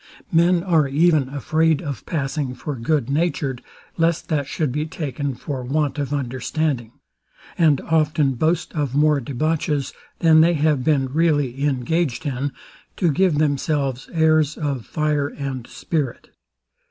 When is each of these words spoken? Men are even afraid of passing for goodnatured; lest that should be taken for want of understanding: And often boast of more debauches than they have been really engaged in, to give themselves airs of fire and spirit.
Men 0.31 0.63
are 0.63 0.87
even 0.87 1.29
afraid 1.29 1.79
of 1.79 2.07
passing 2.07 2.55
for 2.55 2.75
goodnatured; 2.75 3.61
lest 3.97 4.29
that 4.29 4.47
should 4.47 4.71
be 4.71 4.87
taken 4.87 5.35
for 5.35 5.61
want 5.63 5.99
of 5.99 6.11
understanding: 6.11 6.93
And 7.55 7.81
often 7.81 8.33
boast 8.33 8.73
of 8.73 8.95
more 8.95 9.19
debauches 9.19 9.93
than 10.17 10.41
they 10.41 10.55
have 10.55 10.83
been 10.83 11.13
really 11.13 11.63
engaged 11.65 12.25
in, 12.25 12.51
to 12.97 13.11
give 13.11 13.37
themselves 13.37 14.09
airs 14.11 14.57
of 14.57 14.87
fire 14.87 15.27
and 15.27 15.67
spirit. 15.67 16.31